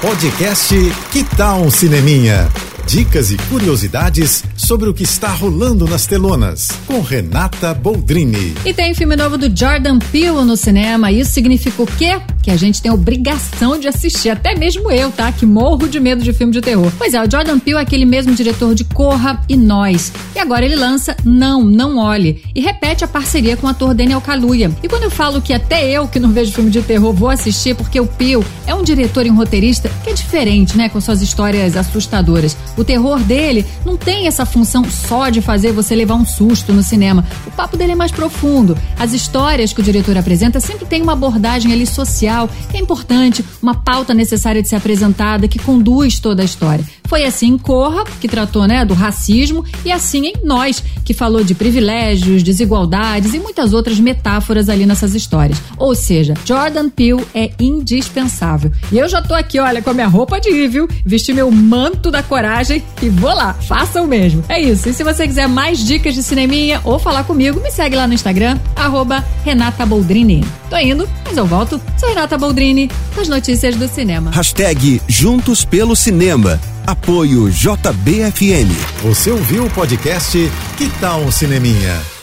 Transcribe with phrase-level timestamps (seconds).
[0.00, 0.72] Podcast
[1.10, 2.48] Que Tal um Cineminha?
[2.86, 8.54] Dicas e curiosidades sobre o que está rolando nas telonas, com Renata Boldrini.
[8.64, 11.10] E tem filme novo do Jordan Peele no cinema.
[11.10, 12.20] Isso significa o quê?
[12.42, 15.30] Que a gente tem obrigação de assistir, até mesmo eu, tá?
[15.30, 16.90] Que morro de medo de filme de terror.
[16.96, 20.12] Pois é, o Jordan Peele é aquele mesmo diretor de Corra e Nós.
[20.34, 24.20] E agora ele lança Não, Não Olhe e repete a parceria com o ator Daniel
[24.20, 24.70] Kaluuya.
[24.82, 27.74] E quando eu falo que até eu, que não vejo filme de terror, vou assistir,
[27.74, 30.88] porque o Peele é um diretor e um roteirista que é diferente, né?
[30.88, 32.56] Com suas histórias assustadoras.
[32.76, 36.82] O terror dele não tem essa função só de fazer você levar um susto no
[36.82, 37.24] cinema.
[37.46, 38.76] O papo dele é mais profundo.
[38.98, 42.27] As histórias que o diretor apresenta sempre tem uma abordagem ali social,
[42.70, 46.84] que é importante, uma pauta necessária de ser apresentada, que conduz toda a história.
[47.08, 51.42] Foi assim em Corra, que tratou né, do racismo, e assim em Nós, que falou
[51.42, 55.60] de privilégios, desigualdades e muitas outras metáforas ali nessas histórias.
[55.78, 58.70] Ou seja, Jordan Peele é indispensável.
[58.92, 60.88] E eu já tô aqui, olha, com a minha roupa de ir, viu?
[61.04, 64.44] Vesti meu manto da coragem e vou lá, faça o mesmo.
[64.48, 64.88] É isso.
[64.88, 68.14] E se você quiser mais dicas de cineminha ou falar comigo, me segue lá no
[68.14, 70.44] Instagram, arroba Renata Boldrini.
[70.68, 71.80] Tô indo, mas eu volto.
[71.96, 74.32] Sou Renata Boldrini, com as notícias do cinema.
[74.32, 76.60] Hashtag Juntos pelo Cinema.
[76.84, 78.74] Apoio JBFM.
[79.04, 80.36] Você ouviu o podcast
[80.76, 82.17] Que Tal um Cineminha?